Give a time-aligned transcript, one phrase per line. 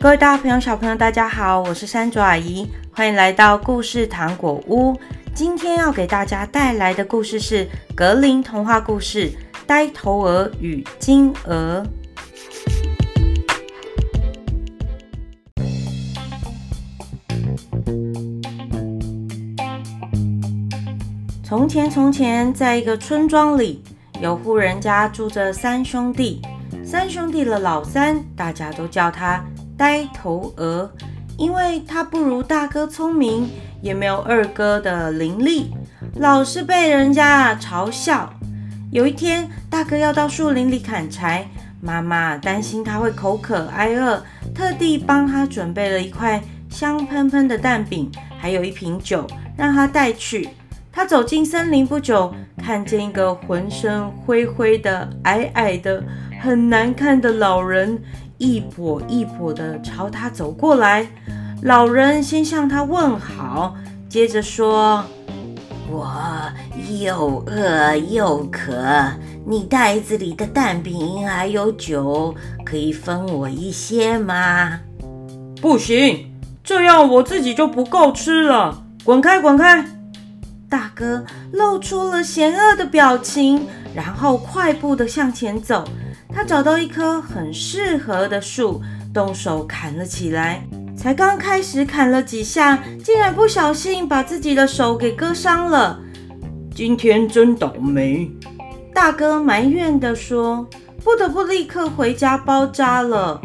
[0.00, 4.96] 各位大朋友、小朋友，大家好，我是山竹阿姨，欢迎来到故事糖果屋。
[5.34, 9.28] 今天要给大家带来的故事是格林童话故事
[9.66, 11.84] 《呆头鹅与金鹅》。
[21.42, 23.82] 从前，从前，在一个村庄里，
[24.20, 26.40] 有户人家住着三兄弟。
[26.84, 29.44] 三兄弟的老三，大家都叫他。
[29.78, 30.90] 呆头鹅，
[31.36, 33.48] 因为他不如大哥聪明，
[33.80, 35.66] 也没有二哥的伶俐，
[36.16, 38.34] 老是被人家嘲笑。
[38.90, 41.46] 有一天，大哥要到树林里砍柴，
[41.80, 44.20] 妈妈担心他会口渴挨饿，
[44.52, 49.24] 特地帮他准备了一块香喷喷的蛋饼，还有一瓶酒，
[49.56, 50.48] 让他带去。
[50.90, 56.02] 他走进森林不久，看见一个浑身灰灰的、矮矮的、
[56.40, 58.02] 很难看的老人。
[58.38, 61.08] 一跛一跛地朝他走过来，
[61.62, 63.74] 老人先向他问好，
[64.08, 65.04] 接着说
[65.90, 66.08] ：“我
[67.00, 68.72] 又饿又渴，
[69.44, 72.32] 你袋子里的蛋饼还有酒，
[72.64, 74.78] 可以分我一些吗
[75.60, 78.84] ？”“不行，这样我自己就不够吃了。
[79.02, 79.84] ”“滚开，滚开！”
[80.70, 85.82] 大哥露出了嫌恶的表情，然后快步地向前走。
[86.30, 88.80] 他找到一棵很适合的树，
[89.12, 90.62] 动手砍了起来。
[90.96, 96.00] 才刚开始砍了几下，竟然不小心把自己的手给割伤了。
[96.74, 98.30] 今天真倒霉！
[98.92, 100.68] 大哥埋怨地说，
[101.04, 103.40] 不得不立刻回家包扎了。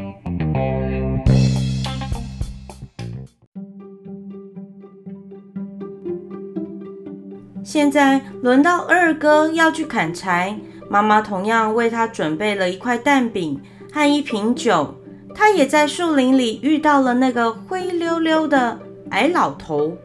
[7.63, 10.55] 现在轮到二哥要去砍柴。
[10.94, 13.59] 妈妈同样为他准备了一块蛋饼
[13.91, 14.94] 和一瓶酒。
[15.33, 18.77] 他也在树林里遇到了那个灰溜溜的
[19.09, 19.97] 矮老头，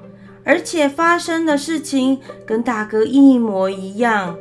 [0.44, 4.34] 而且发生的事情跟大哥一模一样。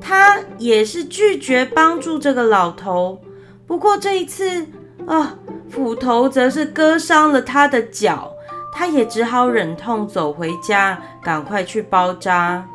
[0.00, 3.20] 他也是拒绝帮助这个老头，
[3.64, 4.66] 不过这一次
[5.06, 5.38] 啊，
[5.70, 8.32] 斧头则是割伤了他的脚，
[8.74, 12.66] 他也只好忍痛走回家，赶快去包扎。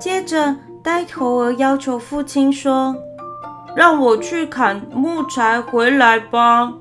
[0.00, 0.56] 接着。
[0.86, 2.94] 呆头鹅要求父亲说
[3.74, 6.72] ：“让我去砍木材回来吧。”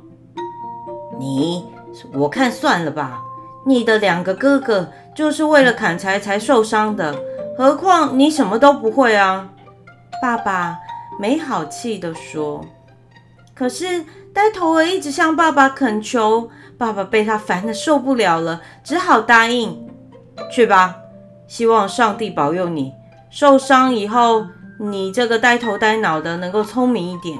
[1.18, 1.66] 你，
[2.14, 3.24] 我看算了吧。
[3.66, 7.16] 你的两个哥哥就是为了砍柴才受伤的，
[7.58, 9.50] 何况你什么都不会啊。
[10.22, 10.78] 爸爸
[11.20, 12.64] 没好气地说。
[13.56, 19.90] 可是呆头鹅一直向爸爸恳求，爸爸被他烦得受不了了，只好答应
[20.54, 20.98] ：“去吧，
[21.48, 22.94] 希望上帝保佑你。”
[23.36, 24.48] 受伤以后，
[24.80, 27.38] 你这个呆头呆脑的能够聪明一点，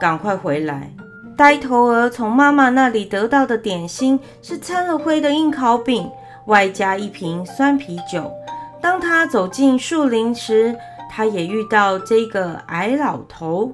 [0.00, 0.92] 赶快回来。
[1.36, 6.10] 呆头鹅从妈妈那里得到的点心是掺了灰的硬烤饼，
[6.46, 8.28] 外加一瓶酸啤酒。
[8.80, 10.76] 当他走进树林时，
[11.08, 13.72] 他也遇到这个矮老头。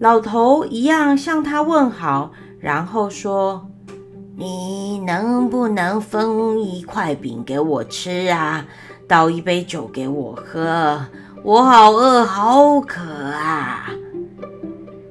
[0.00, 3.64] 老头一样向他问好，然后说
[4.36, 8.66] ：“你能不能分一块饼给我吃啊？”
[9.08, 11.06] 倒一杯酒给我喝，
[11.44, 13.90] 我好饿，好渴啊！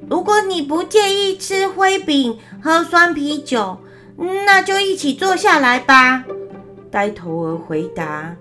[0.10, 3.78] 如果你不介意吃灰饼、喝酸啤酒，
[4.18, 6.26] 那就一起坐下来吧。
[6.92, 8.36] 呆头鹅回答。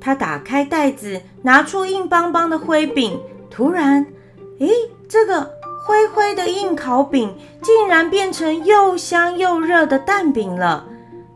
[0.00, 3.18] 他打开袋子，拿出硬邦邦的灰饼。
[3.50, 4.06] 突然，
[4.60, 4.70] 诶，
[5.08, 5.50] 这个
[5.84, 10.84] 灰灰的硬烤饼竟然变成又香又热的蛋饼了，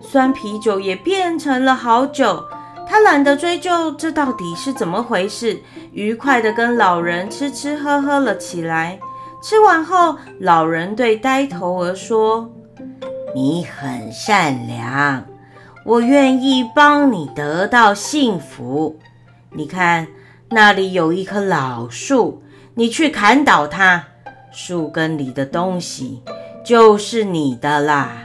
[0.01, 2.45] 酸啤酒也变成了好酒。
[2.91, 5.57] 他懒得追究这到底是怎么回事，
[5.93, 8.99] 愉快地跟老人吃吃喝喝了起来。
[9.41, 12.51] 吃完后，老人对呆头鹅说
[13.33, 15.25] ：“你很善良，
[15.87, 18.99] 我愿意帮你得到幸福。
[19.53, 20.09] 你看，
[20.49, 22.43] 那里有一棵老树，
[22.75, 24.03] 你去砍倒它，
[24.51, 26.25] 树根里的东西
[26.65, 28.25] 就是你的啦。”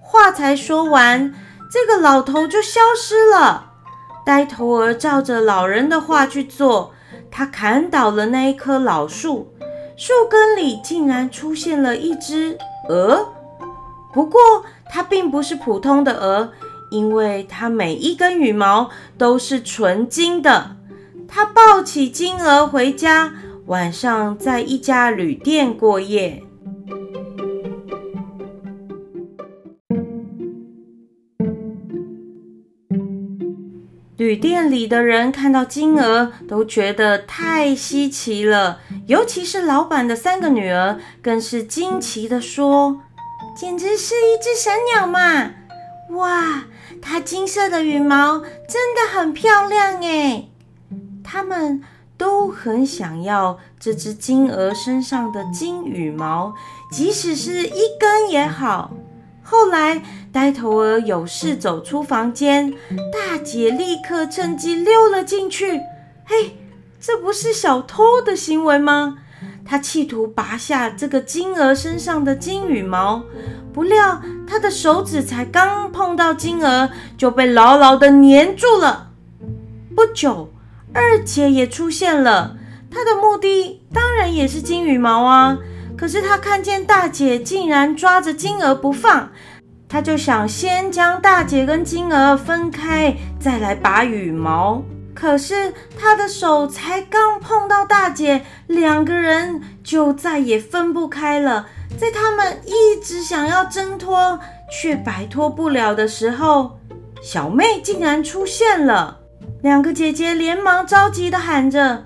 [0.00, 1.34] 话才说完。
[1.70, 3.72] 这个老头就消失了。
[4.24, 6.92] 呆头鹅照着老人的话去做，
[7.30, 9.52] 他砍倒了那一棵老树，
[9.96, 12.58] 树根里竟然出现了一只
[12.88, 13.32] 鹅。
[14.12, 14.40] 不过
[14.88, 16.52] 它并不是普通的鹅，
[16.90, 20.76] 因为它每一根羽毛都是纯金的。
[21.26, 23.32] 他抱起金鹅回家，
[23.66, 26.44] 晚上在一家旅店过夜。
[34.24, 38.80] 旅店里的人看到金鹅，都觉得太稀奇了。
[39.06, 43.02] 尤其是老板的三个女儿，更是惊奇地说
[43.54, 45.50] ：“简直是一只神鸟嘛！
[46.12, 46.64] 哇，
[47.02, 50.50] 它金色的羽毛真的很漂亮诶。
[51.22, 51.82] 他们
[52.16, 56.54] 都很想要这只金鹅身上的金羽毛，
[56.90, 58.90] 即使是一根也好。
[59.46, 60.02] 后来，
[60.32, 62.72] 呆头鹅有事走出房间，
[63.12, 65.80] 大姐立刻趁机溜了进去。
[66.24, 66.56] 嘿，
[66.98, 69.18] 这不是小偷的行为吗？
[69.66, 73.22] 她企图拔下这个金鹅身上的金羽毛，
[73.72, 76.88] 不料她的手指才刚碰到金鹅，
[77.18, 79.10] 就被牢牢地粘住了。
[79.94, 80.50] 不久，
[80.94, 82.56] 二姐也出现了，
[82.90, 85.58] 她的目的当然也是金羽毛啊。
[86.04, 89.32] 可是她看见大姐竟然抓着金鹅不放，
[89.88, 94.82] 她就想先将大姐跟金鹅分开，再来拔羽毛。
[95.14, 101.68] 可是她的手才刚碰到大姐，两个人就再也分不开了。
[101.98, 104.38] 在他们一直想要挣脱
[104.70, 106.78] 却摆脱不了的时候，
[107.22, 109.20] 小妹竟然出现了。
[109.62, 112.04] 两个姐姐连忙着急地喊着：“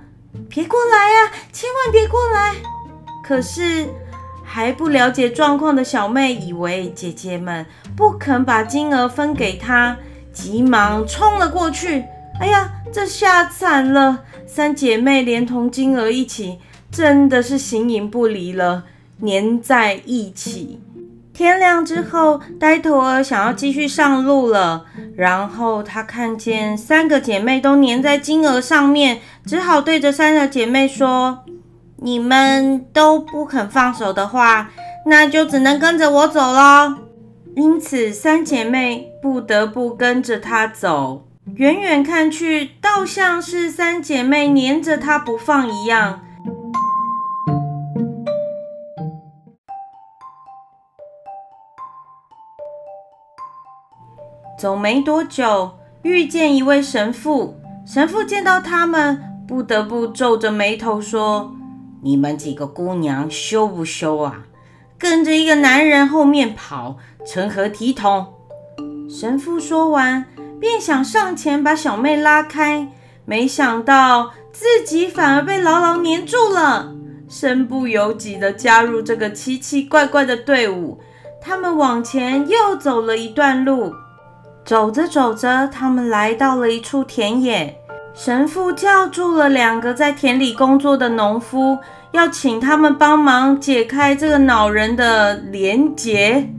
[0.48, 2.54] 别过来呀，千万别过来！”
[3.28, 3.86] 可是
[4.42, 9.98] 还不了解状况的小妹以为姐姐们不肯把金鹅分给她，
[10.32, 12.04] 急忙冲了过去。
[12.40, 14.24] 哎呀，这下惨了！
[14.46, 16.58] 三姐妹连同金鹅一起，
[16.90, 18.84] 真的是形影不离了，
[19.20, 20.80] 粘在一起。
[21.34, 31.44] 天亮之后，呆头鹅想要继续上路了，然后他看见三个姐妹都粘在金鹅上面，只好对着三个姐妹说
[32.00, 34.70] ：“你们都不肯放手的话，
[35.06, 36.94] 那就只能跟着我走喽。”
[37.56, 41.24] 因此，三姐妹不得不跟着他走。
[41.56, 46.20] 远远看去，倒像是三姐妹黏着她不放一样。
[54.56, 57.56] 走没多久，遇见一位神父。
[57.86, 61.52] 神父见到他们，不得不皱着眉头说
[62.02, 64.44] ：“你们几个姑娘羞不羞啊？
[64.98, 66.96] 跟着一个男人后面跑，
[67.26, 68.34] 成何体统？”
[69.08, 70.24] 神父说完。
[70.60, 72.88] 便想上前把小妹拉开，
[73.24, 76.92] 没想到自己反而被牢牢黏住了，
[77.28, 80.98] 身不由己地加入这个奇奇怪怪的队伍。
[81.40, 83.94] 他们往前又走了一段路，
[84.64, 87.77] 走着走着，他们来到了一处田野。
[88.18, 91.78] 神父叫住了两个在田里工作的农夫，
[92.10, 96.52] 要请他们帮忙解开这个恼人的连结。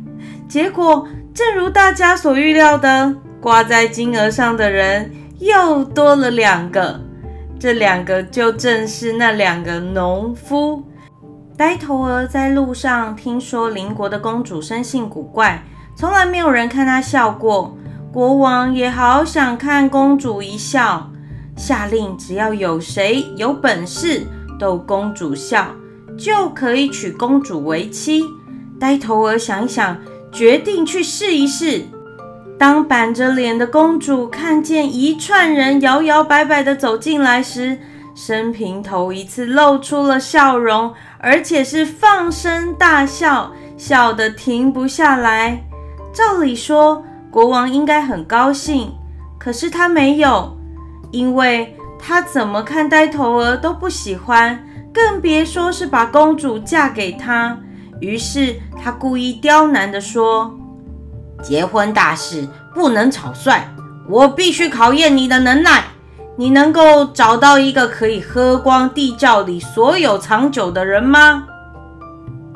[0.47, 3.13] 结果，正如大家所预料的。
[3.41, 6.97] 挂在金鹅上的人又多了两个，
[7.59, 10.81] 这两个就正是那两个农夫。
[11.57, 15.61] 呆头鹅在路上听说邻国的公主生性古怪，
[15.94, 17.77] 从来没有人看她笑过。
[18.13, 21.08] 国王也好想看公主一笑，
[21.59, 24.25] 下令只要有谁有本事
[24.57, 25.67] 逗公主笑，
[26.17, 28.23] 就可以娶公主为妻。
[28.79, 29.97] 呆头鹅想一想，
[30.31, 31.83] 决定去试一试。
[32.57, 37.77] 当板着脸的公主看见一串人摇摇摆摆地走进来时，
[38.15, 45.61] 生平头一次露出了笑容，而且是放声大笑，笑得停不下来。
[46.13, 48.94] 照理说，国王应该很高兴，
[49.37, 50.57] 可是他没有，
[51.11, 54.63] 因为他怎么看呆头鹅都不喜欢，
[54.94, 57.57] 更别说是把公主嫁给他。
[57.99, 60.56] 于是他故意刁难地说。
[61.42, 63.63] 结婚大事不能草率，
[64.07, 65.83] 我必须考验你的能耐。
[66.35, 71.45] 你能够找到一个可以喝光地窖里所有藏酒的人吗？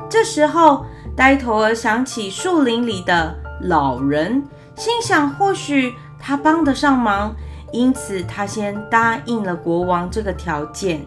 [0.08, 4.42] 这时候，呆头鹅想起树林里的老人，
[4.74, 7.34] 心想或许他帮得上忙，
[7.74, 11.04] 因此他先答应了国王这个条件。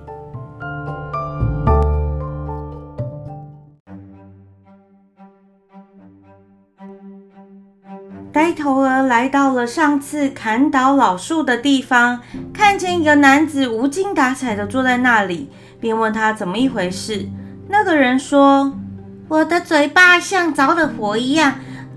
[8.34, 12.20] 呆头鹅来到了上次砍倒老树的地方，
[12.54, 17.26] 看见一个男子无精打采地坐在那里，便问他怎么一回事。
[17.70, 18.74] 那个人说
[19.30, 21.56] ：“我的嘴巴像着了火一样，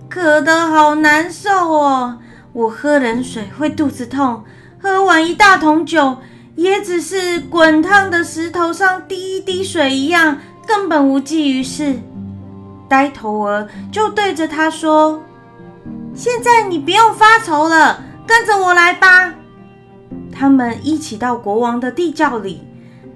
[0.09, 2.19] 渴得好难受哦。
[2.53, 4.45] 我喝冷水会肚子痛，
[4.83, 6.17] 喝完一大桶酒
[6.57, 11.97] 也只是滚烫的石头上滴一滴水一样，根本无济于事。”
[12.89, 15.23] 呆头鹅就对着他说。
[16.13, 19.33] 现在你不用发愁了，跟着我来吧。
[20.33, 22.63] 他们一起到国王的地窖里。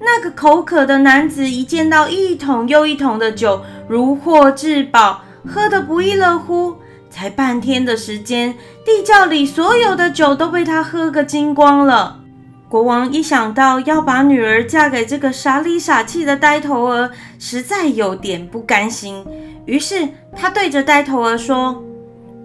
[0.00, 6.76] 那个口渴的男子一见到一桶又一桶的酒，如获至宝，喝得不亦乐乎。
[7.14, 8.52] 才半天的时间，
[8.84, 12.20] 地窖里所有的酒都被他喝个精光了。
[12.68, 19.24] 国王一想到要把女儿嫁给这个傻里傻气的呆头鹅，实在有点不甘心。
[19.64, 21.80] 于是他对着呆头鹅说：“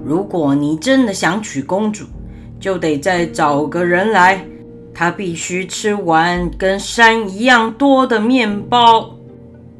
[0.05, 2.05] 如果你真的想娶公主，
[2.59, 4.45] 就得再找个人来，
[4.93, 9.09] 他必须吃完跟山一样多的面包。”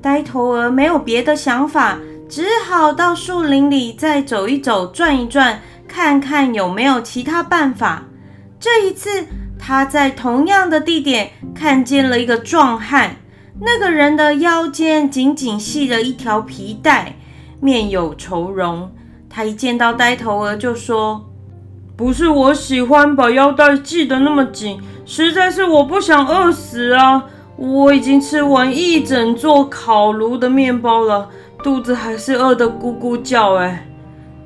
[0.01, 2.00] 呆头鹅没有别的想法。
[2.30, 8.04] 只好到树林里再走一走，转一转，看看有没有其他办法。
[8.60, 9.26] 这一次，
[9.58, 13.16] 他在同样的地点看见了一个壮汉。
[13.62, 17.16] 那个人的腰间紧紧系着一条皮带，
[17.60, 18.92] 面有愁容。
[19.28, 21.28] 他一见到呆头鹅，就说
[21.98, 27.26] ：“不是我喜欢把腰带系得那么紧，实在是我不想饿死啊！
[27.58, 31.30] 我已经吃完一整座烤炉的面包了。”
[31.63, 33.86] 肚子还是饿得咕咕叫哎！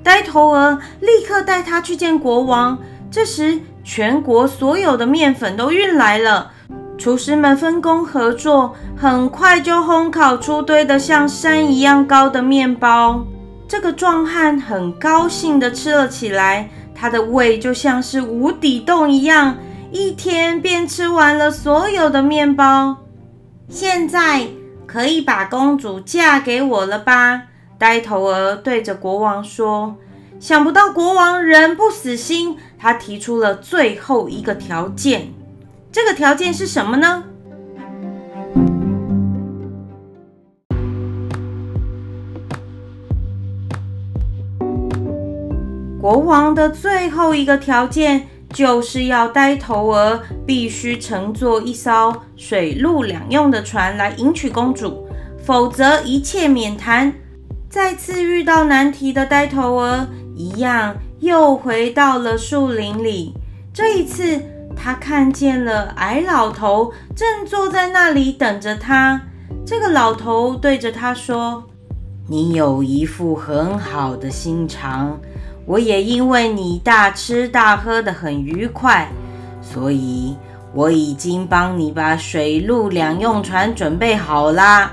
[0.03, 2.77] 呆头鹅立刻带他去见国王。
[3.12, 6.51] 这时，全国所有的面粉都运来了，
[6.98, 13.24] 厨师们分工合作，很快就烘烤出堆得像山一样高的面包。
[13.67, 19.55] 这个壮汉很高兴地吃了起来，他的胃就像是无底洞一样，
[19.91, 22.98] 一天便吃完了所有的面包。
[23.70, 24.48] 现在。
[24.93, 27.45] 可以把公主嫁给我了吧？
[27.79, 29.95] 呆头鹅对着国王说。
[30.39, 35.33] 想不到国王仍不死心，他提出了最后一个条件。
[35.91, 37.23] 这个条件是什么呢？
[46.00, 48.27] 国王的最后一个条件。
[48.53, 55.07] 就是要呆头鹅必须乘坐一艘水陆两用的船来迎娶公主，
[55.45, 57.13] 否则一切免谈。
[57.69, 63.33] 再次遇到难题的呆头鹅一样，又回到了树林里。
[63.73, 64.41] 这一次，
[64.75, 69.21] 他看见了矮老头正坐在那里等着他。
[69.65, 71.63] 这个老头对着他说
[72.27, 75.17] ：“你有一副很好的心肠。”
[75.65, 79.07] 我也因为你大吃大喝得很愉快，
[79.62, 80.35] 所以
[80.74, 84.92] 我已经帮你把水陆两用船准备好啦。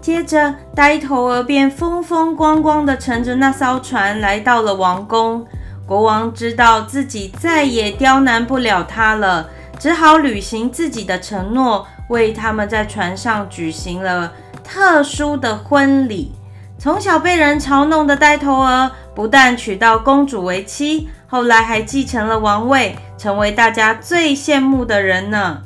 [0.00, 5.44] 接着，呆头鹅便风风光光地乘着那艘船来到了王宫。
[5.86, 14.32] 国王知道自己再也刁难不了他了，只好履行自己的承诺，为他们在船上举行了
[14.62, 16.32] 特殊的婚礼。
[16.78, 25.62] 从小被人嘲弄的呆头鹅，不但娶到公主为妻，后来还继承了王位，成为大家最羡慕的人呢。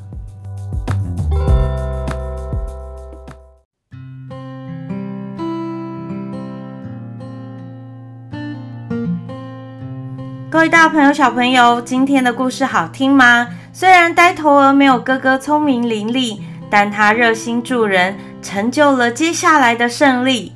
[10.49, 13.49] 各位大朋友、小朋友，今天的故事好听吗？
[13.73, 16.40] 虽然呆头鹅没有哥哥聪明伶俐，
[16.71, 20.52] 但他热心助人，成就了接下来的胜利。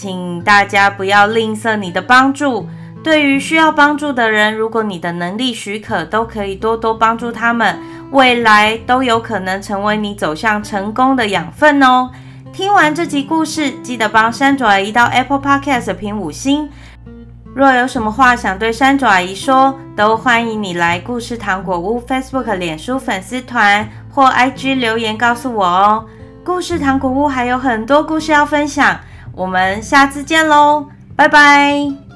[0.00, 2.66] 请大家不要吝啬你的帮助。
[3.04, 7.78] 对于需要帮助的人，如果你的能力许可，都可以多多帮助他们，
[8.10, 12.10] 未来都有可能成为你走向成功的养分哦。
[12.50, 16.70] 听完这集故事，记得帮山爪阿姨到 Apple Podcast 评五星。
[17.54, 26.06] 若有什么话想对山爪阿姨说，都欢迎你来故事糖果屋 Facebook、脸书粉丝团或 IG 留言告诉我哦。
[26.42, 28.98] 故事糖果屋还有很多故事要分享。
[29.32, 32.09] 我们下次见喽，拜拜。